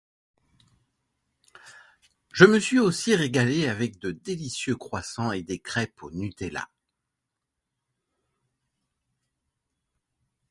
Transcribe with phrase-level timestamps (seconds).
[2.33, 6.71] Je me suis aussi régalée avec de délicieux croissants et des crêpes au Nutella.